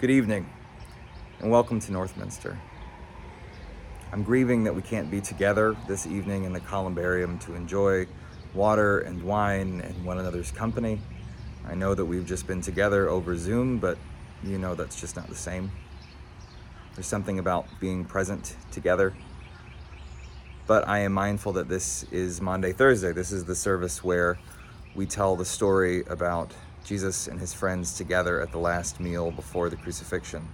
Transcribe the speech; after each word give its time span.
Good 0.00 0.10
evening, 0.10 0.48
and 1.40 1.50
welcome 1.50 1.80
to 1.80 1.90
Northminster. 1.90 2.56
I'm 4.12 4.22
grieving 4.22 4.62
that 4.62 4.72
we 4.72 4.80
can't 4.80 5.10
be 5.10 5.20
together 5.20 5.76
this 5.88 6.06
evening 6.06 6.44
in 6.44 6.52
the 6.52 6.60
columbarium 6.60 7.36
to 7.40 7.56
enjoy 7.56 8.06
water 8.54 9.00
and 9.00 9.20
wine 9.24 9.80
and 9.80 10.04
one 10.04 10.18
another's 10.18 10.52
company. 10.52 11.00
I 11.66 11.74
know 11.74 11.96
that 11.96 12.04
we've 12.04 12.24
just 12.24 12.46
been 12.46 12.60
together 12.60 13.08
over 13.08 13.36
Zoom, 13.36 13.78
but 13.78 13.98
you 14.44 14.56
know 14.56 14.76
that's 14.76 15.00
just 15.00 15.16
not 15.16 15.26
the 15.26 15.34
same. 15.34 15.72
There's 16.94 17.08
something 17.08 17.40
about 17.40 17.66
being 17.80 18.04
present 18.04 18.54
together. 18.70 19.14
But 20.68 20.86
I 20.86 21.00
am 21.00 21.12
mindful 21.12 21.54
that 21.54 21.68
this 21.68 22.04
is 22.12 22.40
Maundy, 22.40 22.70
Thursday. 22.70 23.10
This 23.10 23.32
is 23.32 23.46
the 23.46 23.56
service 23.56 24.04
where 24.04 24.38
we 24.94 25.06
tell 25.06 25.34
the 25.34 25.44
story 25.44 26.04
about 26.04 26.54
Jesus 26.88 27.28
and 27.28 27.38
his 27.38 27.52
friends 27.52 27.96
together 27.96 28.40
at 28.40 28.50
the 28.50 28.58
last 28.58 28.98
meal 28.98 29.30
before 29.30 29.68
the 29.68 29.76
crucifixion. 29.76 30.48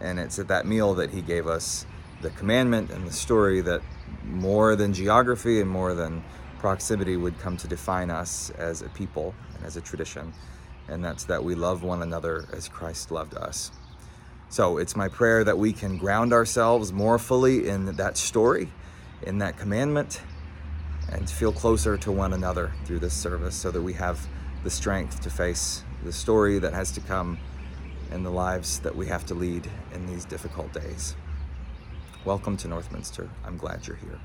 And 0.00 0.18
it's 0.18 0.38
at 0.38 0.48
that 0.48 0.66
meal 0.66 0.94
that 0.94 1.10
he 1.10 1.20
gave 1.20 1.46
us 1.46 1.84
the 2.22 2.30
commandment 2.30 2.90
and 2.90 3.06
the 3.06 3.12
story 3.12 3.60
that 3.60 3.82
more 4.24 4.76
than 4.76 4.94
geography 4.94 5.60
and 5.60 5.68
more 5.68 5.94
than 5.94 6.24
proximity 6.58 7.16
would 7.16 7.38
come 7.38 7.58
to 7.58 7.68
define 7.68 8.10
us 8.10 8.50
as 8.58 8.80
a 8.80 8.88
people 8.90 9.34
and 9.54 9.66
as 9.66 9.76
a 9.76 9.80
tradition. 9.82 10.32
And 10.88 11.04
that's 11.04 11.24
that 11.24 11.44
we 11.44 11.54
love 11.54 11.82
one 11.82 12.02
another 12.02 12.46
as 12.52 12.66
Christ 12.68 13.10
loved 13.10 13.34
us. 13.34 13.72
So 14.48 14.78
it's 14.78 14.96
my 14.96 15.08
prayer 15.08 15.44
that 15.44 15.58
we 15.58 15.72
can 15.72 15.98
ground 15.98 16.32
ourselves 16.32 16.92
more 16.92 17.18
fully 17.18 17.68
in 17.68 17.84
that 17.96 18.16
story, 18.16 18.70
in 19.22 19.38
that 19.38 19.58
commandment, 19.58 20.22
and 21.12 21.28
feel 21.28 21.52
closer 21.52 21.98
to 21.98 22.10
one 22.10 22.32
another 22.32 22.72
through 22.84 23.00
this 23.00 23.14
service 23.14 23.54
so 23.54 23.70
that 23.70 23.82
we 23.82 23.92
have 23.92 24.26
the 24.66 24.70
strength 24.72 25.20
to 25.20 25.30
face 25.30 25.84
the 26.02 26.12
story 26.12 26.58
that 26.58 26.72
has 26.72 26.90
to 26.90 27.00
come 27.02 27.38
and 28.10 28.26
the 28.26 28.30
lives 28.30 28.80
that 28.80 28.96
we 28.96 29.06
have 29.06 29.24
to 29.24 29.32
lead 29.32 29.70
in 29.94 30.04
these 30.06 30.24
difficult 30.24 30.72
days. 30.72 31.14
Welcome 32.24 32.56
to 32.56 32.66
Northminster. 32.66 33.28
I'm 33.44 33.58
glad 33.58 33.86
you're 33.86 33.94
here. 33.94 34.18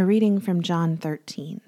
A 0.00 0.06
reading 0.06 0.40
from 0.40 0.62
John 0.62 0.96
13. 0.96 1.60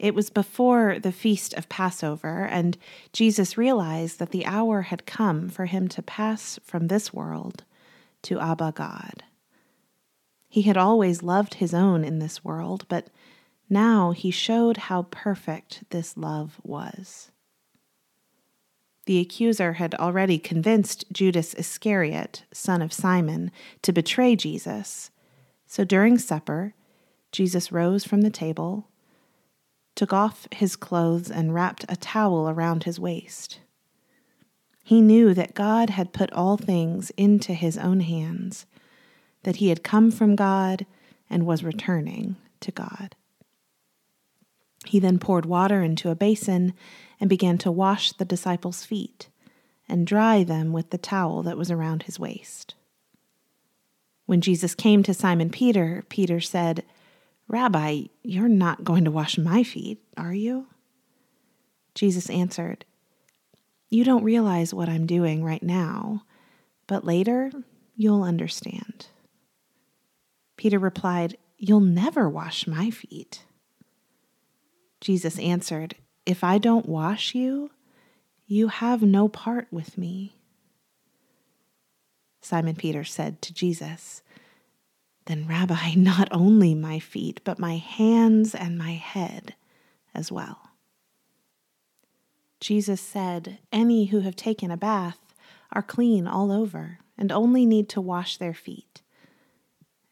It 0.00 0.16
was 0.16 0.30
before 0.30 0.98
the 0.98 1.12
feast 1.12 1.54
of 1.54 1.68
Passover, 1.68 2.44
and 2.50 2.76
Jesus 3.12 3.56
realized 3.56 4.18
that 4.18 4.32
the 4.32 4.44
hour 4.44 4.82
had 4.82 5.06
come 5.06 5.48
for 5.48 5.66
him 5.66 5.86
to 5.86 6.02
pass 6.02 6.58
from 6.64 6.88
this 6.88 7.14
world 7.14 7.62
to 8.22 8.40
Abba 8.40 8.72
God. 8.74 9.22
He 10.48 10.62
had 10.62 10.76
always 10.76 11.22
loved 11.22 11.54
his 11.54 11.72
own 11.72 12.02
in 12.02 12.18
this 12.18 12.42
world, 12.42 12.84
but 12.88 13.10
now 13.70 14.10
he 14.10 14.32
showed 14.32 14.76
how 14.76 15.02
perfect 15.12 15.84
this 15.90 16.16
love 16.16 16.60
was. 16.64 17.30
The 19.06 19.20
accuser 19.20 19.74
had 19.74 19.94
already 19.94 20.40
convinced 20.40 21.04
Judas 21.12 21.54
Iscariot, 21.54 22.42
son 22.52 22.82
of 22.82 22.92
Simon, 22.92 23.52
to 23.82 23.92
betray 23.92 24.34
Jesus 24.34 25.12
so 25.74 25.82
during 25.82 26.18
supper, 26.18 26.72
Jesus 27.32 27.72
rose 27.72 28.04
from 28.04 28.20
the 28.20 28.30
table, 28.30 28.86
took 29.96 30.12
off 30.12 30.46
his 30.52 30.76
clothes, 30.76 31.32
and 31.32 31.52
wrapped 31.52 31.84
a 31.88 31.96
towel 31.96 32.48
around 32.48 32.84
his 32.84 33.00
waist. 33.00 33.58
He 34.84 35.00
knew 35.00 35.34
that 35.34 35.52
God 35.52 35.90
had 35.90 36.12
put 36.12 36.32
all 36.32 36.56
things 36.56 37.10
into 37.16 37.54
his 37.54 37.76
own 37.76 37.98
hands, 37.98 38.66
that 39.42 39.56
he 39.56 39.70
had 39.70 39.82
come 39.82 40.12
from 40.12 40.36
God 40.36 40.86
and 41.28 41.44
was 41.44 41.64
returning 41.64 42.36
to 42.60 42.70
God. 42.70 43.16
He 44.86 45.00
then 45.00 45.18
poured 45.18 45.44
water 45.44 45.82
into 45.82 46.08
a 46.08 46.14
basin 46.14 46.74
and 47.18 47.28
began 47.28 47.58
to 47.58 47.72
wash 47.72 48.12
the 48.12 48.24
disciples' 48.24 48.84
feet 48.84 49.28
and 49.88 50.06
dry 50.06 50.44
them 50.44 50.72
with 50.72 50.90
the 50.90 50.98
towel 50.98 51.42
that 51.42 51.58
was 51.58 51.72
around 51.72 52.04
his 52.04 52.20
waist. 52.20 52.76
When 54.26 54.40
Jesus 54.40 54.74
came 54.74 55.02
to 55.02 55.14
Simon 55.14 55.50
Peter, 55.50 56.04
Peter 56.08 56.40
said, 56.40 56.84
Rabbi, 57.46 58.04
you're 58.22 58.48
not 58.48 58.84
going 58.84 59.04
to 59.04 59.10
wash 59.10 59.36
my 59.36 59.62
feet, 59.62 60.00
are 60.16 60.32
you? 60.32 60.66
Jesus 61.94 62.30
answered, 62.30 62.84
You 63.90 64.04
don't 64.04 64.24
realize 64.24 64.72
what 64.72 64.88
I'm 64.88 65.06
doing 65.06 65.44
right 65.44 65.62
now, 65.62 66.24
but 66.86 67.04
later 67.04 67.50
you'll 67.96 68.22
understand. 68.22 69.06
Peter 70.56 70.78
replied, 70.78 71.36
You'll 71.58 71.80
never 71.80 72.28
wash 72.28 72.66
my 72.66 72.90
feet. 72.90 73.44
Jesus 75.00 75.38
answered, 75.38 75.96
If 76.26 76.42
I 76.42 76.58
don't 76.58 76.88
wash 76.88 77.34
you, 77.34 77.70
you 78.46 78.68
have 78.68 79.02
no 79.02 79.28
part 79.28 79.68
with 79.70 79.96
me. 79.96 80.36
Simon 82.44 82.76
Peter 82.76 83.04
said 83.04 83.40
to 83.40 83.54
Jesus, 83.54 84.20
Then, 85.24 85.46
Rabbi, 85.48 85.94
not 85.96 86.28
only 86.30 86.74
my 86.74 86.98
feet, 86.98 87.40
but 87.42 87.58
my 87.58 87.78
hands 87.78 88.54
and 88.54 88.76
my 88.76 88.92
head 88.92 89.54
as 90.14 90.30
well. 90.30 90.68
Jesus 92.60 93.00
said, 93.00 93.60
Any 93.72 94.06
who 94.06 94.20
have 94.20 94.36
taken 94.36 94.70
a 94.70 94.76
bath 94.76 95.18
are 95.72 95.82
clean 95.82 96.26
all 96.26 96.52
over 96.52 96.98
and 97.16 97.32
only 97.32 97.64
need 97.64 97.88
to 97.88 98.00
wash 98.02 98.36
their 98.36 98.54
feet. 98.54 99.00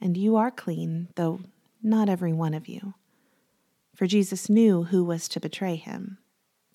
And 0.00 0.16
you 0.16 0.36
are 0.36 0.50
clean, 0.50 1.08
though 1.16 1.40
not 1.82 2.08
every 2.08 2.32
one 2.32 2.54
of 2.54 2.66
you. 2.66 2.94
For 3.94 4.06
Jesus 4.06 4.48
knew 4.48 4.84
who 4.84 5.04
was 5.04 5.28
to 5.28 5.40
betray 5.40 5.76
him. 5.76 6.16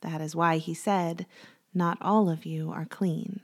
That 0.01 0.21
is 0.21 0.35
why 0.35 0.59
he 0.59 0.75
said, 0.75 1.25
Not 1.73 1.97
all 1.99 2.29
of 2.29 2.45
you 2.45 2.71
are 2.71 2.85
clean. 2.85 3.41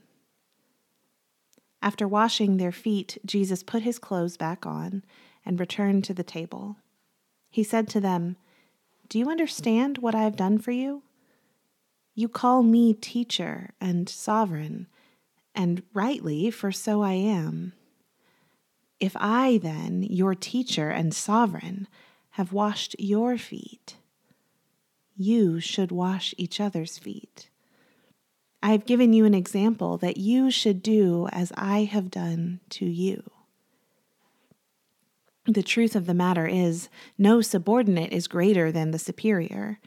After 1.84 2.08
washing 2.08 2.56
their 2.56 2.72
feet, 2.72 3.18
Jesus 3.26 3.62
put 3.62 3.84
his 3.84 4.00
clothes 4.00 4.38
back 4.38 4.66
on 4.66 5.04
and 5.46 5.60
returned 5.60 6.06
to 6.06 6.14
the 6.14 6.24
table. 6.24 6.78
He 7.50 7.62
said 7.62 7.90
to 7.90 8.00
them, 8.00 8.38
Do 9.10 9.20
you 9.20 9.30
understand 9.30 9.98
what 9.98 10.16
I 10.16 10.24
have 10.24 10.38
done 10.38 10.60
for 10.60 10.72
you? 10.72 11.04
You 12.16 12.30
call 12.30 12.64
me 12.64 12.94
teacher 12.94 13.72
and 13.82 14.08
sovereign, 14.08 14.88
and 15.54 15.84
rightly, 15.94 16.50
for 16.52 16.72
so 16.72 17.02
I 17.02 17.14
am. 17.14 17.74
If 19.02 19.18
I, 19.20 19.58
then, 19.58 20.04
your 20.04 20.36
teacher 20.36 20.90
and 20.90 21.14
sovereign, 21.14 21.90
have 22.32 22.54
washed 22.54 22.96
your 22.98 23.38
feet, 23.38 23.98
you 25.18 25.60
should 25.60 25.92
wash 25.92 26.34
each 26.38 26.62
other's 26.62 26.98
feet. 26.98 27.50
I 28.64 28.72
have 28.72 28.86
given 28.86 29.12
you 29.12 29.26
an 29.26 29.34
example 29.34 29.98
that 29.98 30.16
you 30.16 30.50
should 30.50 30.82
do 30.82 31.28
as 31.34 31.52
I 31.58 31.84
have 31.84 32.10
done 32.10 32.62
to 32.70 32.86
you. 32.86 33.30
The 35.46 35.62
truth 35.62 35.98
of 35.98 36.06
the 36.06 36.14
matter 36.14 36.48
is, 36.48 36.88
no 37.18 37.42
subordinate 37.42 38.14
is 38.14 38.30
greater 38.30 38.72
than 38.72 38.92
the 38.92 39.00
superior. 39.00 39.82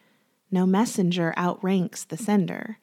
No 0.50 0.66
messenger 0.66 1.32
outranks 1.38 2.04
the 2.04 2.18
sender. 2.18 2.76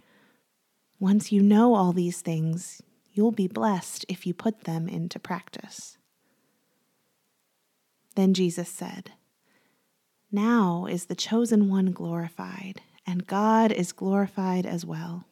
Once 0.99 1.31
you 1.31 1.43
know 1.43 1.75
all 1.75 1.93
these 1.93 2.21
things, 2.21 2.81
you'll 3.11 3.31
be 3.31 3.47
blessed 3.47 4.03
if 4.09 4.25
you 4.25 4.33
put 4.33 4.61
them 4.61 4.89
into 4.89 5.19
practice. 5.19 5.99
Then 8.15 8.33
Jesus 8.33 8.67
said, 8.67 9.11
Now 10.31 10.87
is 10.87 11.05
the 11.05 11.13
chosen 11.13 11.69
one 11.69 11.91
glorified, 11.91 12.81
and 13.05 13.27
God 13.27 13.71
is 13.71 13.91
glorified 13.91 14.65
as 14.65 14.83
well. 14.83 15.25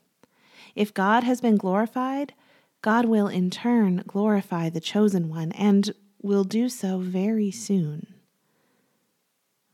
If 0.76 0.94
God 0.94 1.24
has 1.24 1.42
been 1.42 1.58
glorified, 1.58 2.34
God 2.82 3.06
will 3.06 3.28
in 3.28 3.50
turn 3.50 4.04
glorify 4.08 4.70
the 4.70 4.80
chosen 4.80 5.30
one 5.30 5.52
and 5.52 5.94
will 6.22 6.44
do 6.44 6.70
so 6.70 7.00
very 7.00 7.52
soon. 7.52 8.08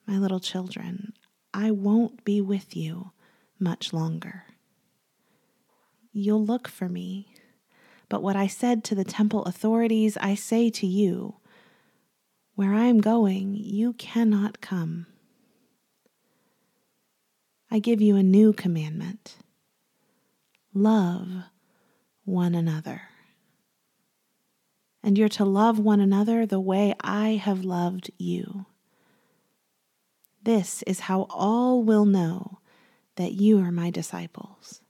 My 0.05 0.17
little 0.17 0.39
children, 0.39 1.13
I 1.53 1.71
won't 1.71 2.23
be 2.23 2.41
with 2.41 2.75
you 2.75 3.11
much 3.59 3.93
longer. 3.93 4.45
You'll 6.11 6.43
look 6.43 6.67
for 6.67 6.89
me, 6.89 7.33
but 8.09 8.23
what 8.23 8.35
I 8.35 8.47
said 8.47 8.83
to 8.85 8.95
the 8.95 9.03
temple 9.03 9.43
authorities, 9.43 10.17
I 10.17 10.35
say 10.35 10.69
to 10.71 10.87
you 10.87 11.35
where 12.55 12.73
I 12.73 12.85
am 12.85 13.01
going, 13.01 13.53
you 13.55 13.93
cannot 13.93 14.61
come. 14.61 15.05
I 17.69 17.79
give 17.79 18.01
you 18.01 18.15
a 18.15 18.23
new 18.23 18.53
commandment 18.53 19.37
love 20.77 21.43
one 22.23 22.55
another. 22.55 23.01
And 25.03 25.17
you're 25.17 25.29
to 25.29 25.45
love 25.45 25.79
one 25.79 25.99
another 25.99 26.45
the 26.45 26.59
way 26.59 26.93
I 27.01 27.31
have 27.31 27.63
loved 27.63 28.11
you. 28.17 28.65
This 30.43 30.83
is 30.83 31.01
how 31.01 31.27
all 31.29 31.83
will 31.83 32.05
know 32.05 32.59
that 33.15 33.33
you 33.33 33.59
are 33.59 33.71
my 33.71 33.89
disciples, 33.89 34.81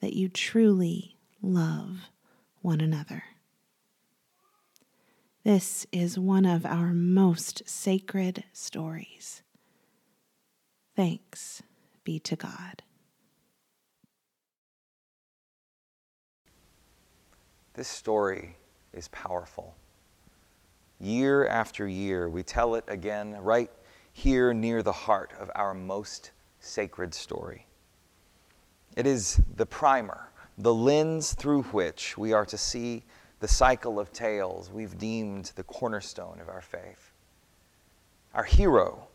that 0.00 0.14
you 0.14 0.28
truly 0.28 1.16
love 1.40 2.10
one 2.60 2.80
another. 2.80 3.24
This 5.44 5.86
is 5.92 6.18
one 6.18 6.44
of 6.44 6.66
our 6.66 6.92
most 6.92 7.62
sacred 7.66 8.44
stories. 8.52 9.42
Thanks 10.96 11.62
be 12.04 12.18
to 12.20 12.36
God. 12.36 12.82
This 17.78 17.86
story 17.86 18.56
is 18.92 19.06
powerful. 19.06 19.76
Year 20.98 21.46
after 21.46 21.86
year, 21.86 22.28
we 22.28 22.42
tell 22.42 22.74
it 22.74 22.82
again 22.88 23.36
right 23.40 23.70
here 24.12 24.52
near 24.52 24.82
the 24.82 24.90
heart 24.90 25.32
of 25.38 25.48
our 25.54 25.74
most 25.74 26.32
sacred 26.58 27.14
story. 27.14 27.68
It 28.96 29.06
is 29.06 29.40
the 29.54 29.64
primer, 29.64 30.32
the 30.58 30.74
lens 30.74 31.34
through 31.34 31.62
which 31.70 32.18
we 32.18 32.32
are 32.32 32.46
to 32.46 32.58
see 32.58 33.04
the 33.38 33.46
cycle 33.46 34.00
of 34.00 34.12
tales 34.12 34.72
we've 34.72 34.98
deemed 34.98 35.52
the 35.54 35.62
cornerstone 35.62 36.40
of 36.40 36.48
our 36.48 36.62
faith. 36.62 37.12
Our 38.34 38.42
hero, 38.42 39.06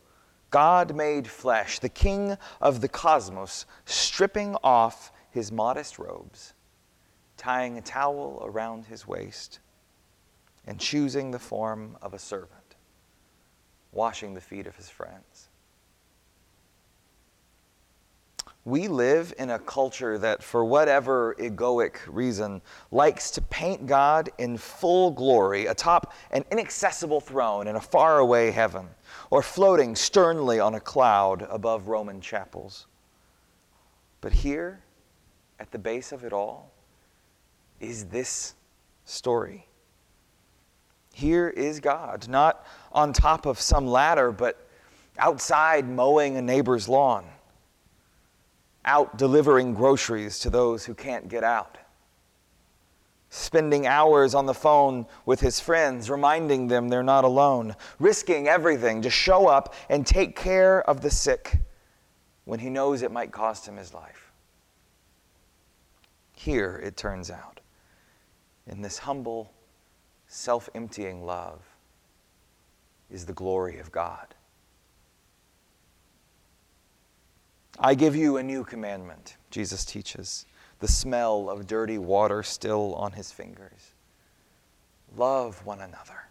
God 0.51 0.95
made 0.95 1.27
flesh, 1.27 1.79
the 1.79 1.89
king 1.89 2.37
of 2.61 2.79
the 2.79 2.87
cosmos, 2.87 3.65
stripping 3.83 4.55
off 4.63 5.11
his 5.31 5.51
modest 5.51 5.99
robes 5.99 6.53
tying 7.43 7.77
a 7.77 7.81
towel 7.81 8.41
around 8.45 8.85
his 8.85 9.05
waist, 9.05 9.59
and 10.65 10.79
choosing 10.79 11.31
the 11.31 11.39
form 11.39 11.97
of 12.01 12.13
a 12.13 12.19
servant, 12.19 12.75
washing 13.91 14.33
the 14.33 14.39
feet 14.39 14.65
of 14.65 14.77
his 14.77 14.89
friends. 14.89 15.49
We 18.63 18.87
live 18.87 19.33
in 19.37 19.49
a 19.49 19.59
culture 19.59 20.17
that, 20.19 20.41
for 20.41 20.63
whatever 20.63 21.35
egoic 21.37 21.97
reason, 22.07 22.61
likes 22.91 23.29
to 23.31 23.41
paint 23.41 23.87
God 23.87 24.29
in 24.37 24.57
full 24.57 25.11
glory 25.11 25.65
atop 25.65 26.13
an 26.31 26.45
inaccessible 26.49 27.19
throne 27.19 27.67
in 27.67 27.75
a 27.75 27.81
faraway 27.81 28.51
heaven, 28.51 28.87
or 29.31 29.41
floating 29.41 29.97
sternly 29.97 30.61
on 30.61 30.75
a 30.75 30.79
cloud 30.79 31.45
above 31.49 31.89
Roman 31.89 32.21
chapels. 32.21 32.85
But 34.21 34.31
here, 34.31 34.81
at 35.59 35.71
the 35.71 35.79
base 35.79 36.13
of 36.13 36.23
it 36.23 36.31
all, 36.31 36.72
is 37.83 38.05
this 38.05 38.55
story. 39.05 39.67
Here 41.13 41.49
is 41.49 41.79
God, 41.79 42.27
not 42.27 42.65
on 42.91 43.13
top 43.13 43.45
of 43.45 43.59
some 43.59 43.85
ladder, 43.85 44.31
but 44.31 44.67
outside 45.19 45.87
mowing 45.87 46.37
a 46.37 46.41
neighbor's 46.41 46.89
lawn, 46.89 47.25
out 48.85 49.17
delivering 49.17 49.73
groceries 49.73 50.39
to 50.39 50.49
those 50.49 50.85
who 50.85 50.95
can't 50.95 51.27
get 51.27 51.43
out, 51.43 51.77
spending 53.29 53.85
hours 53.85 54.33
on 54.33 54.45
the 54.45 54.53
phone 54.53 55.05
with 55.25 55.39
his 55.39 55.59
friends, 55.59 56.09
reminding 56.09 56.67
them 56.67 56.89
they're 56.89 57.03
not 57.03 57.25
alone, 57.25 57.75
risking 57.99 58.47
everything 58.47 59.01
to 59.01 59.09
show 59.09 59.47
up 59.47 59.75
and 59.89 60.07
take 60.07 60.35
care 60.35 60.81
of 60.89 61.01
the 61.01 61.11
sick 61.11 61.59
when 62.45 62.59
he 62.59 62.69
knows 62.69 63.03
it 63.03 63.11
might 63.11 63.31
cost 63.31 63.67
him 63.67 63.77
his 63.77 63.93
life. 63.93 64.31
Here, 66.33 66.81
it 66.83 66.97
turns 66.97 67.29
out, 67.29 67.59
in 68.67 68.81
this 68.81 68.99
humble, 68.99 69.51
self 70.27 70.69
emptying 70.73 71.25
love 71.25 71.61
is 73.11 73.25
the 73.25 73.33
glory 73.33 73.79
of 73.79 73.91
God. 73.91 74.27
I 77.79 77.95
give 77.95 78.15
you 78.15 78.37
a 78.37 78.43
new 78.43 78.63
commandment, 78.63 79.37
Jesus 79.49 79.83
teaches, 79.83 80.45
the 80.79 80.87
smell 80.87 81.49
of 81.49 81.67
dirty 81.67 81.97
water 81.97 82.43
still 82.43 82.93
on 82.95 83.13
his 83.13 83.31
fingers. 83.31 83.93
Love 85.15 85.65
one 85.65 85.79
another. 85.79 86.27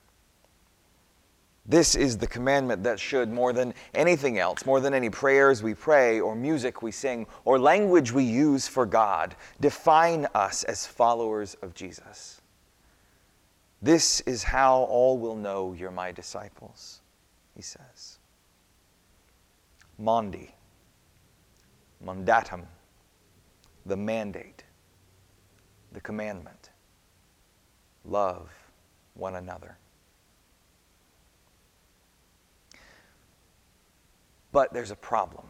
This 1.64 1.95
is 1.95 2.19
the 2.19 2.26
commandment 2.26 2.83
that 2.83 2.99
should, 2.99 3.31
more 3.31 3.52
than 3.52 3.73
anything 3.95 4.38
else, 4.38 4.66
more 4.66 4.81
than 4.81 4.95
any 4.95 5.11
prayers 5.11 5.62
we 5.62 5.75
pray, 5.75 6.21
or 6.21 6.35
music 6.35 6.83
we 6.83 6.90
sing, 6.90 7.26
or 7.45 7.59
language 7.59 8.11
we 8.11 8.25
use 8.25 8.66
for 8.66 8.85
God, 8.85 9.37
define 9.61 10.26
us 10.35 10.64
as 10.64 10.87
followers 10.87 11.54
of 11.62 11.73
Jesus. 11.73 12.40
This 13.81 14.21
is 14.23 14.42
how 14.42 14.83
all 14.83 15.19
will 15.19 15.37
know 15.37 15.73
you're 15.73 15.92
my 15.92 16.11
disciples, 16.11 17.00
he 17.54 17.62
says. 17.62 18.19
Maundy, 19.99 20.54
mandatum, 22.04 22.64
the 23.87 23.97
mandate, 23.97 24.64
the 25.92 26.00
commandment. 26.00 26.71
Love 28.04 28.50
one 29.14 29.37
another. 29.37 29.76
But 34.52 34.73
there's 34.73 34.90
a 34.90 34.97
problem. 34.97 35.47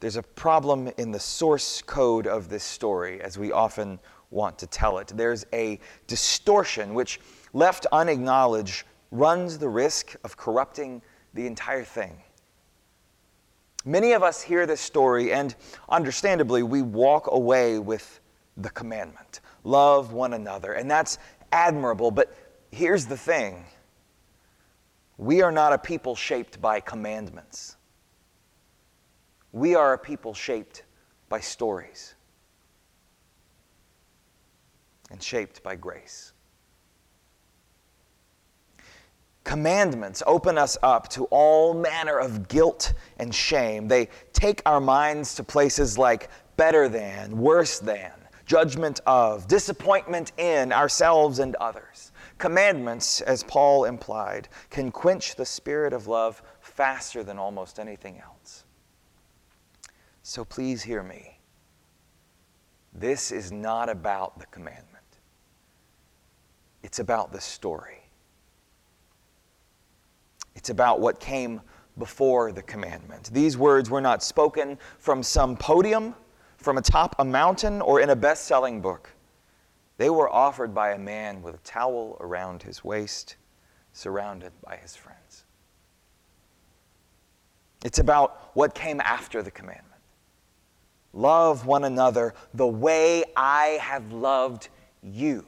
There's 0.00 0.16
a 0.16 0.22
problem 0.22 0.90
in 0.96 1.12
the 1.12 1.20
source 1.20 1.82
code 1.82 2.26
of 2.26 2.48
this 2.48 2.64
story, 2.64 3.20
as 3.20 3.38
we 3.38 3.52
often 3.52 3.98
want 4.30 4.58
to 4.58 4.66
tell 4.66 4.98
it. 4.98 5.12
There's 5.14 5.46
a 5.52 5.80
distortion 6.06 6.94
which, 6.94 7.20
left 7.52 7.86
unacknowledged, 7.92 8.84
runs 9.10 9.58
the 9.58 9.68
risk 9.68 10.14
of 10.24 10.36
corrupting 10.36 11.02
the 11.34 11.46
entire 11.46 11.84
thing. 11.84 12.22
Many 13.84 14.12
of 14.12 14.22
us 14.22 14.42
hear 14.42 14.66
this 14.66 14.80
story, 14.80 15.32
and 15.32 15.54
understandably, 15.88 16.62
we 16.62 16.82
walk 16.82 17.28
away 17.30 17.78
with 17.78 18.20
the 18.56 18.70
commandment 18.70 19.40
love 19.64 20.12
one 20.12 20.32
another. 20.32 20.72
And 20.72 20.90
that's 20.90 21.18
admirable. 21.52 22.10
But 22.10 22.34
here's 22.70 23.06
the 23.06 23.16
thing 23.16 23.64
we 25.18 25.42
are 25.42 25.52
not 25.52 25.72
a 25.72 25.78
people 25.78 26.14
shaped 26.14 26.60
by 26.60 26.80
commandments, 26.80 27.76
we 29.52 29.74
are 29.74 29.92
a 29.92 29.98
people 29.98 30.32
shaped 30.32 30.84
by 31.28 31.40
stories 31.40 32.14
and 35.10 35.22
shaped 35.22 35.62
by 35.62 35.74
grace. 35.74 36.32
Commandments 39.44 40.22
open 40.26 40.58
us 40.58 40.76
up 40.82 41.08
to 41.08 41.24
all 41.30 41.72
manner 41.72 42.18
of 42.18 42.48
guilt 42.48 42.92
and 43.16 43.34
shame. 43.34 43.88
They 43.88 44.10
take 44.34 44.60
our 44.66 44.80
minds 44.80 45.34
to 45.36 45.44
places 45.44 45.96
like 45.96 46.28
better 46.58 46.86
than, 46.86 47.38
worse 47.38 47.78
than, 47.78 48.12
judgment 48.44 49.00
of, 49.06 49.48
disappointment 49.48 50.32
in 50.36 50.70
ourselves 50.70 51.38
and 51.38 51.56
others. 51.56 52.12
Commandments, 52.38 53.20
as 53.20 53.42
Paul 53.42 53.84
implied, 53.84 54.48
can 54.70 54.90
quench 54.92 55.34
the 55.34 55.44
spirit 55.44 55.92
of 55.92 56.06
love 56.06 56.40
faster 56.60 57.24
than 57.24 57.38
almost 57.38 57.80
anything 57.80 58.20
else. 58.20 58.64
So 60.22 60.44
please 60.44 60.82
hear 60.82 61.02
me. 61.02 61.40
This 62.92 63.32
is 63.32 63.52
not 63.52 63.88
about 63.88 64.38
the 64.38 64.46
commandment, 64.46 65.04
it's 66.82 67.00
about 67.00 67.32
the 67.32 67.40
story. 67.40 67.94
It's 70.54 70.70
about 70.70 71.00
what 71.00 71.20
came 71.20 71.60
before 71.98 72.50
the 72.50 72.62
commandment. 72.62 73.30
These 73.32 73.56
words 73.56 73.90
were 73.90 74.00
not 74.00 74.24
spoken 74.24 74.76
from 74.98 75.22
some 75.22 75.56
podium, 75.56 76.16
from 76.56 76.78
atop 76.78 77.14
a 77.20 77.24
mountain, 77.24 77.80
or 77.80 78.00
in 78.00 78.10
a 78.10 78.16
best 78.16 78.46
selling 78.46 78.80
book. 78.80 79.08
They 79.98 80.10
were 80.10 80.32
offered 80.32 80.74
by 80.74 80.92
a 80.92 80.98
man 80.98 81.42
with 81.42 81.56
a 81.56 81.58
towel 81.58 82.16
around 82.20 82.62
his 82.62 82.82
waist, 82.82 83.36
surrounded 83.92 84.52
by 84.62 84.76
his 84.76 84.96
friends. 84.96 85.44
It's 87.84 87.98
about 87.98 88.50
what 88.54 88.74
came 88.74 89.00
after 89.00 89.42
the 89.42 89.50
commandment. 89.50 89.84
Love 91.12 91.66
one 91.66 91.84
another 91.84 92.34
the 92.54 92.66
way 92.66 93.24
I 93.36 93.78
have 93.80 94.12
loved 94.12 94.68
you 95.02 95.46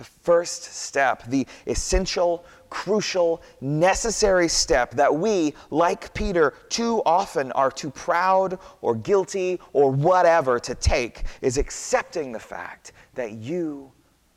the 0.00 0.04
first 0.04 0.62
step, 0.62 1.24
the 1.26 1.46
essential, 1.66 2.46
crucial, 2.70 3.42
necessary 3.60 4.48
step 4.48 4.92
that 4.92 5.14
we, 5.14 5.54
like 5.70 6.14
Peter, 6.14 6.54
too 6.68 7.02
often 7.04 7.52
are 7.52 7.70
too 7.70 7.90
proud 7.90 8.58
or 8.80 8.94
guilty 8.94 9.60
or 9.72 9.90
whatever 9.90 10.58
to 10.60 10.74
take, 10.74 11.24
is 11.42 11.58
accepting 11.58 12.32
the 12.32 12.38
fact 12.38 12.92
that 13.14 13.32
you 13.32 13.92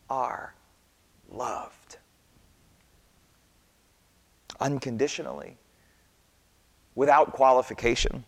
are 0.10 0.54
loved. 1.30 1.98
Unconditionally, 4.60 5.58
without 6.96 7.34
qualification. 7.34 8.24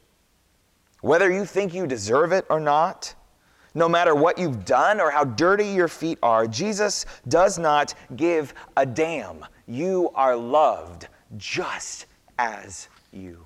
Whether 1.02 1.32
you 1.32 1.46
think 1.46 1.74
you 1.74 1.86
deserve 1.86 2.32
it 2.32 2.46
or 2.50 2.60
not, 2.60 3.14
no 3.76 3.90
matter 3.90 4.16
what 4.16 4.40
you've 4.40 4.66
done 4.66 5.02
or 5.02 5.12
how 5.12 5.26
dirty 5.26 5.68
your 5.68 5.90
feet 5.90 6.18
are, 6.24 6.48
Jesus 6.48 7.06
does 7.28 7.60
not 7.60 7.94
give 8.16 8.54
a 8.78 8.86
damn. 8.86 9.46
You 9.68 10.12
are 10.16 10.36
loved 10.36 11.10
just 11.38 12.06
as 12.40 12.88
you 13.12 13.46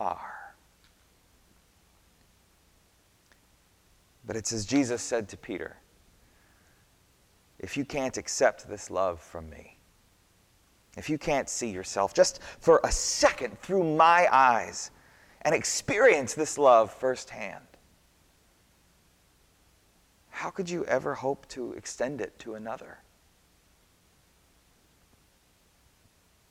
are. 0.00 0.54
But 4.24 4.36
it's 4.36 4.52
as 4.52 4.66
Jesus 4.66 5.02
said 5.02 5.28
to 5.28 5.36
Peter 5.36 5.76
if 7.58 7.76
you 7.76 7.84
can't 7.84 8.16
accept 8.16 8.68
this 8.68 8.88
love 8.90 9.20
from 9.20 9.50
me, 9.50 9.78
if 10.96 11.10
you 11.10 11.18
can't 11.18 11.48
see 11.48 11.68
yourself 11.68 12.14
just 12.14 12.40
for 12.60 12.80
a 12.84 12.92
second 12.92 13.58
through 13.60 13.82
my 13.96 14.28
eyes 14.30 14.92
and 15.42 15.54
experience 15.54 16.34
this 16.34 16.56
love 16.56 16.92
firsthand, 16.92 17.64
how 20.38 20.50
could 20.50 20.70
you 20.70 20.84
ever 20.84 21.14
hope 21.14 21.48
to 21.48 21.72
extend 21.72 22.20
it 22.20 22.38
to 22.38 22.54
another? 22.54 22.98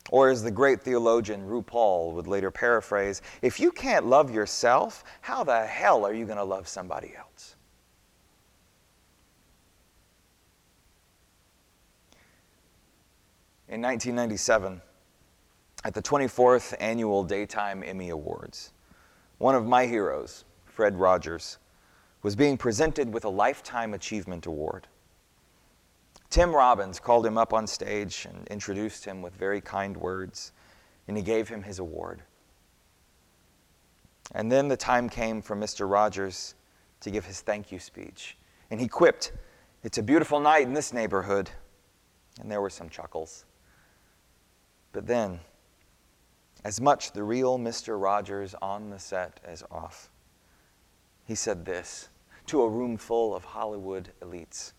Or, 0.09 0.29
as 0.29 0.43
the 0.43 0.51
great 0.51 0.81
theologian 0.81 1.47
RuPaul 1.47 2.11
would 2.11 2.27
later 2.27 2.51
paraphrase, 2.51 3.21
if 3.41 3.61
you 3.61 3.71
can't 3.71 4.05
love 4.05 4.29
yourself, 4.29 5.05
how 5.21 5.45
the 5.45 5.65
hell 5.65 6.05
are 6.05 6.13
you 6.13 6.25
going 6.25 6.37
to 6.37 6.43
love 6.43 6.67
somebody 6.67 7.13
else? 7.17 7.55
In 13.69 13.81
1997, 13.81 14.81
at 15.85 15.93
the 15.93 16.01
24th 16.01 16.75
Annual 16.81 17.23
Daytime 17.23 17.83
Emmy 17.85 18.09
Awards, 18.09 18.73
one 19.37 19.55
of 19.55 19.65
my 19.65 19.85
heroes, 19.85 20.43
Fred 20.65 20.99
Rogers, 20.99 21.57
was 22.27 22.35
being 22.35 22.57
presented 22.57 23.13
with 23.13 23.23
a 23.23 23.29
Lifetime 23.29 23.93
Achievement 23.93 24.47
Award. 24.47 24.85
Tim 26.29 26.53
Robbins 26.53 26.99
called 26.99 27.25
him 27.25 27.37
up 27.37 27.53
on 27.53 27.65
stage 27.65 28.27
and 28.29 28.45
introduced 28.49 29.05
him 29.05 29.21
with 29.21 29.33
very 29.35 29.61
kind 29.61 29.95
words, 29.95 30.51
and 31.07 31.15
he 31.15 31.23
gave 31.23 31.47
him 31.47 31.63
his 31.63 31.79
award. 31.79 32.21
And 34.33 34.51
then 34.51 34.67
the 34.67 34.75
time 34.75 35.07
came 35.07 35.41
for 35.41 35.55
Mr. 35.55 35.89
Rogers 35.89 36.55
to 36.99 37.09
give 37.11 37.23
his 37.23 37.39
thank 37.39 37.71
you 37.71 37.79
speech. 37.79 38.35
And 38.71 38.81
he 38.81 38.89
quipped, 38.89 39.31
It's 39.85 39.97
a 39.97 40.03
beautiful 40.03 40.41
night 40.41 40.63
in 40.63 40.73
this 40.73 40.91
neighborhood. 40.91 41.49
And 42.41 42.51
there 42.51 42.59
were 42.59 42.69
some 42.69 42.89
chuckles. 42.89 43.45
But 44.91 45.07
then, 45.07 45.39
as 46.65 46.81
much 46.81 47.13
the 47.13 47.23
real 47.23 47.57
Mr. 47.57 47.97
Rogers 47.97 48.53
on 48.61 48.89
the 48.89 48.99
set 48.99 49.39
as 49.45 49.63
off, 49.71 50.09
he 51.23 51.33
said 51.33 51.63
this 51.63 52.09
to 52.47 52.61
a 52.61 52.69
room 52.69 52.97
full 52.97 53.35
of 53.35 53.43
Hollywood 53.43 54.11
elites. 54.21 54.73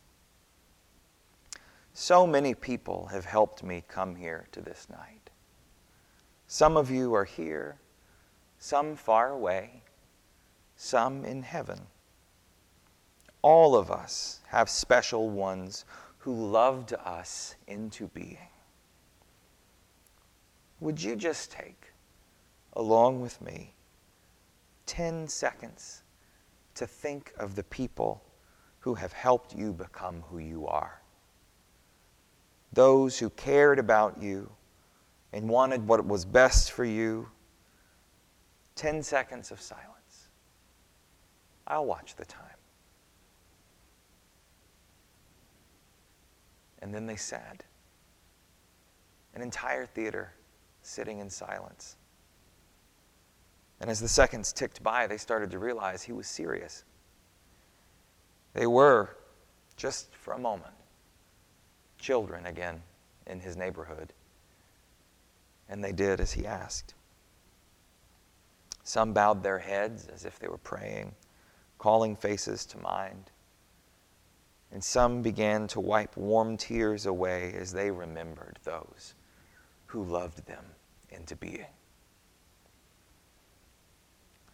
So 1.93 2.27
many 2.27 2.55
people 2.55 3.07
have 3.13 3.25
helped 3.25 3.63
me 3.63 3.85
come 3.89 4.17
here 4.17 4.47
to 4.53 4.61
this 4.61 4.87
night. 4.91 5.31
Some 6.47 6.77
of 6.77 6.91
you 6.91 7.15
are 7.15 7.25
here, 7.25 7.79
some 8.59 8.97
far 8.97 9.31
away, 9.31 9.83
some 10.77 11.25
in 11.25 11.43
heaven. 11.43 11.81
All 13.43 13.77
of 13.77 13.91
us 13.91 14.41
have 14.47 14.71
special 14.71 15.29
ones 15.29 15.85
who 16.19 16.35
loved 16.35 16.95
us 16.95 17.55
into 17.67 18.09
being. 18.09 18.49
Would 20.81 21.03
you 21.03 21.17
just 21.17 21.53
take, 21.53 21.93
along 22.73 23.21
with 23.21 23.41
me, 23.43 23.75
10 24.87 25.29
seconds 25.29 26.03
to 26.78 26.87
think 26.87 27.32
of 27.38 27.54
the 27.54 27.64
people 27.64 28.23
who 28.80 28.94
have 28.94 29.12
helped 29.12 29.54
you 29.54 29.73
become 29.73 30.23
who 30.30 30.38
you 30.38 30.66
are. 30.66 31.02
Those 32.73 33.18
who 33.18 33.30
cared 33.30 33.78
about 33.78 34.23
you 34.23 34.50
and 35.32 35.49
wanted 35.49 35.87
what 35.87 36.04
was 36.06 36.25
best 36.25 36.73
for 36.73 36.85
you. 36.85 37.28
10 38.76 39.02
seconds 39.02 39.50
of 39.50 39.61
silence. 39.61 40.28
I'll 41.66 41.85
watch 41.85 42.16
the 42.16 42.25
time. 42.25 42.44
And 46.80 46.94
then 46.94 47.06
they 47.06 47.16
sat. 47.16 47.64
An 49.35 49.42
entire 49.42 49.85
theater 49.85 50.32
sitting 50.82 51.18
in 51.18 51.28
silence. 51.28 51.98
And 53.80 53.90
as 53.90 54.00
the 54.00 54.08
seconds 54.08 54.52
ticked 54.52 54.82
by, 54.82 55.06
they 55.06 55.18
started 55.18 55.50
to 55.52 55.58
realize 55.58 56.02
he 56.02 56.12
was 56.12 56.26
serious. 56.26 56.85
They 58.54 58.66
were, 58.66 59.16
just 59.76 60.14
for 60.14 60.35
a 60.35 60.38
moment, 60.38 60.75
children 61.99 62.47
again 62.47 62.82
in 63.26 63.40
his 63.40 63.56
neighborhood. 63.56 64.12
And 65.68 65.85
they 65.85 65.92
did 65.92 66.20
as 66.20 66.32
he 66.32 66.47
asked. 66.47 66.94
Some 68.82 69.12
bowed 69.12 69.42
their 69.42 69.58
heads 69.58 70.08
as 70.08 70.25
if 70.25 70.38
they 70.38 70.49
were 70.49 70.58
praying, 70.58 71.14
calling 71.78 72.16
faces 72.16 72.64
to 72.66 72.78
mind. 72.78 73.30
And 74.73 74.82
some 74.82 75.23
began 75.23 75.68
to 75.68 75.80
wipe 75.80 76.16
warm 76.16 76.56
tears 76.56 77.06
away 77.06 77.52
as 77.54 77.73
they 77.73 77.90
remembered 77.90 78.58
those 78.64 79.14
who 79.87 80.02
loved 80.02 80.47
them 80.47 80.64
into 81.11 81.37
being 81.37 81.66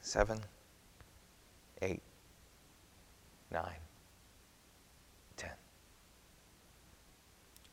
seven, 0.05 0.39
eight, 1.81 2.03
nine, 3.51 3.81
ten. 5.35 5.51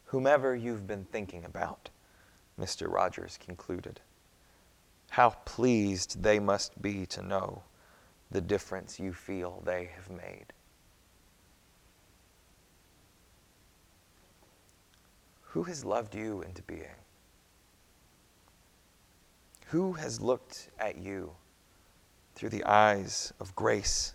Whomever 0.06 0.56
you've 0.56 0.88
been 0.88 1.04
thinking 1.04 1.44
about, 1.44 1.90
Mr. 2.58 2.90
Rogers 2.90 3.38
concluded, 3.38 4.00
How 5.10 5.32
pleased 5.44 6.24
they 6.24 6.40
must 6.40 6.82
be 6.82 7.06
to 7.08 7.22
know 7.22 7.64
the 8.32 8.42
difference 8.42 8.98
you 8.98 9.12
feel 9.12 9.62
they 9.66 9.92
have 9.94 10.10
made. 10.10 10.54
Who 15.42 15.64
has 15.64 15.84
loved 15.84 16.16
you 16.16 16.42
into 16.44 16.62
being? 16.62 16.96
Who 19.68 19.92
has 19.94 20.22
looked 20.22 20.70
at 20.80 20.98
you 20.98 21.36
through 22.36 22.50
the 22.50 22.64
eyes 22.66 23.34
of 23.40 23.56
grace 23.56 24.14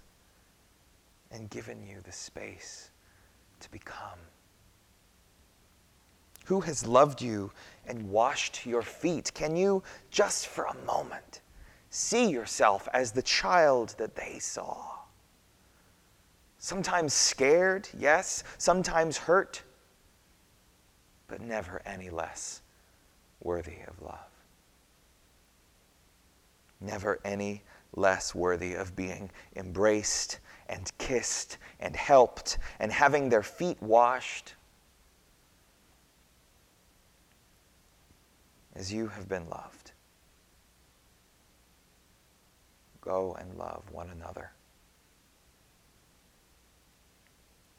and 1.30 1.50
given 1.50 1.86
you 1.86 1.98
the 2.02 2.12
space 2.12 2.90
to 3.60 3.70
become? 3.70 4.18
Who 6.46 6.60
has 6.60 6.86
loved 6.86 7.20
you 7.20 7.50
and 7.86 8.08
washed 8.08 8.66
your 8.66 8.82
feet? 8.82 9.32
Can 9.34 9.56
you, 9.56 9.82
just 10.10 10.46
for 10.46 10.64
a 10.64 10.74
moment, 10.86 11.40
see 11.90 12.30
yourself 12.30 12.88
as 12.92 13.12
the 13.12 13.22
child 13.22 13.94
that 13.98 14.14
they 14.14 14.38
saw? 14.38 14.96
Sometimes 16.58 17.12
scared, 17.12 17.88
yes, 17.96 18.44
sometimes 18.58 19.16
hurt, 19.18 19.62
but 21.28 21.40
never 21.40 21.82
any 21.84 22.10
less 22.10 22.62
worthy 23.42 23.78
of 23.86 24.00
love. 24.00 24.30
Never 26.80 27.20
any 27.24 27.62
less 27.96 28.34
worthy 28.34 28.74
of 28.74 28.94
being 28.94 29.30
embraced 29.56 30.38
and 30.68 30.90
kissed 30.98 31.58
and 31.80 31.96
helped 31.96 32.58
and 32.78 32.92
having 32.92 33.28
their 33.28 33.42
feet 33.42 33.80
washed 33.82 34.54
as 38.76 38.92
you 38.92 39.08
have 39.08 39.28
been 39.28 39.48
loved. 39.48 39.92
Go 43.00 43.36
and 43.40 43.56
love 43.56 43.82
one 43.90 44.10
another. 44.10 44.50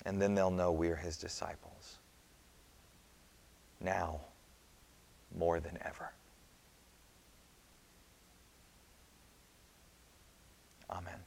And 0.05 0.21
then 0.21 0.33
they'll 0.33 0.49
know 0.49 0.71
we're 0.71 0.95
his 0.95 1.17
disciples. 1.17 1.97
Now, 3.81 4.21
more 5.37 5.59
than 5.59 5.77
ever. 5.83 6.11
Amen. 10.89 11.26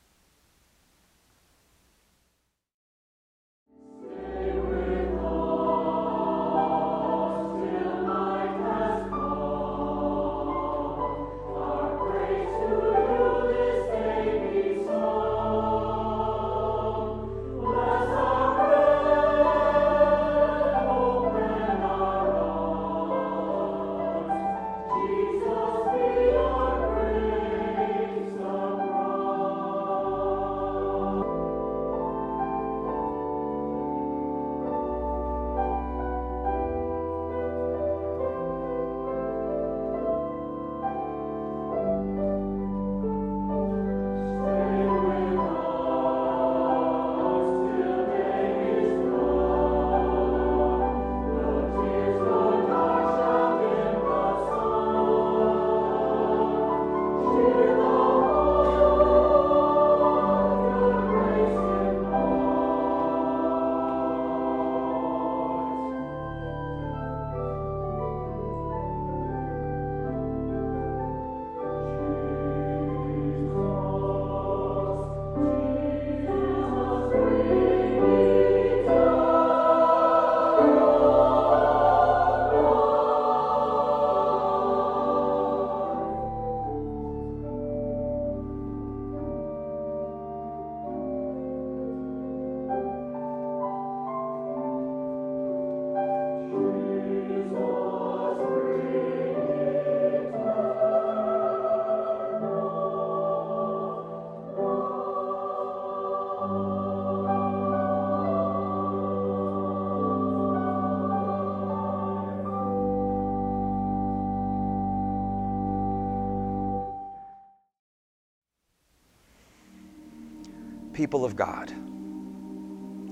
People 121.00 121.25
of 121.25 121.34
God, 121.34 121.73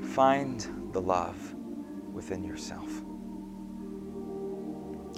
find 0.09 0.93
the 0.93 1.01
love 1.01 1.55
within 2.13 2.45
yourself 2.45 3.01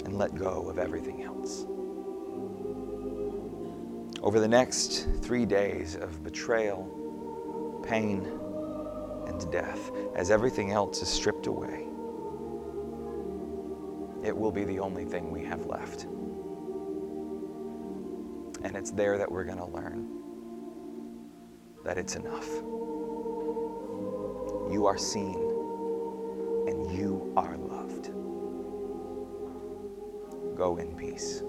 and 0.04 0.16
let 0.16 0.36
go 0.36 0.70
of 0.70 0.78
everything 0.78 1.24
else. 1.24 1.66
Over 4.22 4.38
the 4.38 4.46
next 4.46 5.08
three 5.20 5.44
days 5.44 5.96
of 5.96 6.22
betrayal, 6.22 7.82
pain, 7.88 8.24
and 9.26 9.50
death, 9.50 9.90
as 10.14 10.30
everything 10.30 10.70
else 10.70 11.02
is 11.02 11.08
stripped 11.08 11.48
away, 11.48 11.88
it 14.24 14.36
will 14.36 14.52
be 14.52 14.62
the 14.62 14.78
only 14.78 15.04
thing 15.04 15.32
we 15.32 15.42
have 15.42 15.66
left. 15.66 16.04
And 18.62 18.76
it's 18.76 18.92
there 18.92 19.18
that 19.18 19.28
we're 19.28 19.42
going 19.42 19.58
to 19.58 19.66
learn 19.66 20.19
that 21.84 21.98
it's 21.98 22.16
enough. 22.16 22.48
You 24.70 24.86
are 24.86 24.98
seen 24.98 25.36
and 26.68 26.90
you 26.96 27.32
are 27.36 27.56
loved. 27.56 28.10
Go 30.56 30.76
in 30.76 30.96
peace. 30.96 31.42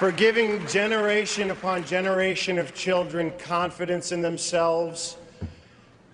For 0.00 0.10
giving 0.10 0.66
generation 0.66 1.50
upon 1.50 1.84
generation 1.84 2.58
of 2.58 2.72
children 2.72 3.30
confidence 3.38 4.12
in 4.12 4.22
themselves, 4.22 5.18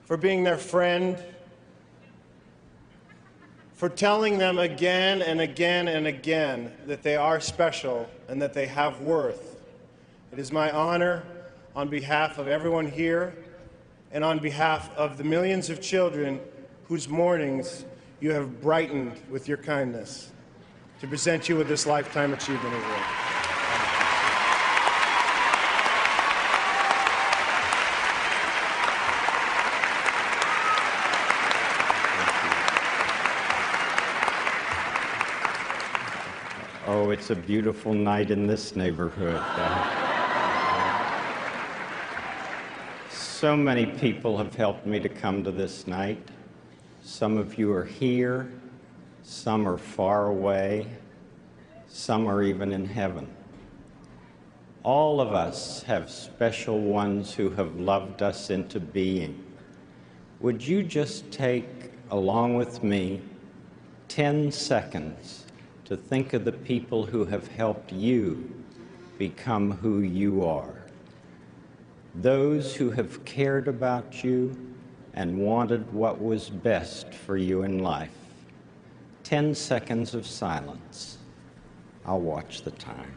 for 0.07 0.17
being 0.17 0.43
their 0.43 0.57
friend, 0.57 1.23
for 3.75 3.89
telling 3.89 4.39
them 4.39 4.59
again 4.59 5.23
and 5.23 5.41
again 5.41 5.87
and 5.87 6.09
again 6.09 6.73
that 6.87 7.05
they 7.05 7.15
are 7.15 7.39
special 7.39 8.11
and 8.27 8.43
that 8.43 8.53
they 8.53 8.67
have 8.67 9.01
worth. 9.03 9.63
It 10.33 10.41
is 10.41 10.51
my 10.51 10.69
honor, 10.73 11.23
on 11.77 11.87
behalf 11.87 12.39
of 12.39 12.49
everyone 12.49 12.91
here 12.91 13.37
and 14.11 14.25
on 14.25 14.41
behalf 14.41 14.93
of 14.97 15.17
the 15.17 15.23
millions 15.23 15.71
of 15.71 15.81
children 15.81 16.41
whose 16.89 17.09
mornings 17.09 17.85
you 18.19 18.33
have 18.33 18.61
brightened 18.61 19.13
with 19.31 19.47
your 19.47 19.59
kindness, 19.59 20.33
to 21.01 21.07
present 21.07 21.49
you 21.49 21.55
with 21.55 21.69
this 21.69 21.87
Lifetime 21.87 22.33
Achievement 22.33 22.75
Award. 22.75 23.26
It's 37.29 37.33
a 37.33 37.43
beautiful 37.43 37.93
night 37.93 38.31
in 38.31 38.47
this 38.47 38.77
neighborhood. 38.77 39.43
so 43.11 43.57
many 43.57 43.85
people 43.85 44.39
have 44.39 44.55
helped 44.55 44.87
me 44.87 45.01
to 45.01 45.09
come 45.09 45.43
to 45.43 45.51
this 45.51 45.89
night. 45.89 46.23
Some 47.03 47.37
of 47.37 47.59
you 47.59 47.73
are 47.73 47.85
here, 47.85 48.49
some 49.25 49.67
are 49.67 49.77
far 49.77 50.29
away, 50.29 50.87
some 51.89 52.29
are 52.29 52.45
even 52.45 52.73
in 52.73 52.87
heaven. 52.87 53.27
All 54.85 55.21
of 55.21 55.33
us 55.33 55.83
have 55.83 56.09
special 56.09 56.81
ones 56.81 57.35
who 57.35 57.51
have 57.51 57.75
loved 57.75 58.23
us 58.23 58.51
into 58.51 58.79
being. 58.79 59.45
Would 60.39 60.65
you 60.65 60.85
just 60.85 61.29
take, 61.33 61.91
along 62.13 62.55
with 62.55 62.85
me, 62.85 63.21
10 64.07 64.53
seconds 64.53 65.46
to 65.87 65.97
think 65.97 66.33
of 66.33 66.45
the 66.45 66.53
people 66.53 67.07
who 67.07 67.25
have 67.25 67.49
helped 67.49 67.93
you 67.93 68.53
become 69.19 69.71
who 69.71 70.01
you 70.01 70.45
are? 70.45 70.75
Those 72.15 72.75
who 72.75 72.91
have 72.91 73.25
cared 73.25 73.69
about 73.69 74.23
you 74.25 74.57
and 75.15 75.39
wanted 75.39 75.93
what 75.93 76.21
was 76.21 76.51
best 76.51 77.15
for 77.15 77.37
you 77.37 77.63
in 77.63 77.79
life. 77.79 78.11
10 79.23 79.55
seconds 79.55 80.15
of 80.15 80.27
silence. 80.27 81.19
I'll 82.05 82.21
watch 82.21 82.63
the 82.63 82.71
time. 82.73 83.15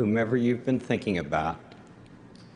Whomever 0.00 0.38
you've 0.38 0.64
been 0.64 0.80
thinking 0.80 1.18
about, 1.18 1.60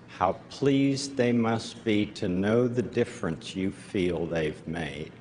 how 0.09 0.33
pleased 0.49 1.15
they 1.15 1.31
must 1.31 1.85
be 1.85 2.07
to 2.07 2.27
know 2.27 2.67
the 2.67 2.81
difference 2.81 3.55
you 3.55 3.71
feel 3.71 4.25
they've 4.25 4.67
made. 4.67 5.13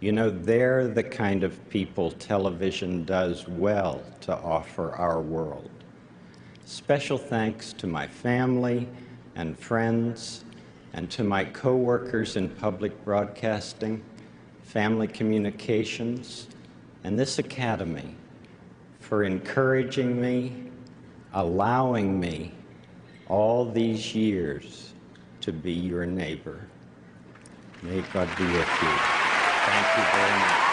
You 0.00 0.10
know, 0.10 0.28
they're 0.28 0.88
the 0.88 1.04
kind 1.04 1.44
of 1.44 1.68
people 1.68 2.10
television 2.10 3.04
does 3.04 3.46
well 3.46 4.02
to 4.22 4.36
offer 4.36 4.90
our 4.96 5.20
world. 5.20 5.70
Special 6.64 7.16
thanks 7.16 7.72
to 7.74 7.86
my 7.86 8.08
family 8.08 8.88
and 9.36 9.56
friends 9.56 10.44
and 10.94 11.08
to 11.12 11.22
my 11.22 11.44
coworkers 11.44 12.34
in 12.34 12.48
public 12.48 13.04
broadcasting, 13.04 14.02
family 14.64 15.06
communications, 15.06 16.48
and 17.04 17.16
this 17.16 17.38
academy 17.38 18.16
for 18.98 19.22
encouraging 19.22 20.20
me, 20.20 20.64
allowing 21.36 22.18
me 22.18 22.50
all 23.28 23.66
these 23.66 24.14
years 24.14 24.94
to 25.42 25.52
be 25.52 25.72
your 25.72 26.06
neighbor. 26.06 26.58
May 27.82 28.00
God 28.14 28.26
be 28.38 28.44
with 28.44 28.82
you. 28.82 28.98
Thank 29.66 29.96
you 29.98 30.04
very 30.18 30.40
much. 30.40 30.65